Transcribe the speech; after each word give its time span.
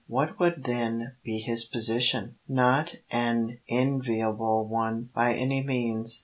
What 0.07 0.39
would 0.39 0.63
then 0.63 1.11
be 1.23 1.37
his 1.37 1.63
position? 1.65 2.37
Not 2.47 2.95
an 3.11 3.59
enviable 3.69 4.67
one, 4.67 5.11
by 5.13 5.35
any 5.35 5.61
means. 5.61 6.19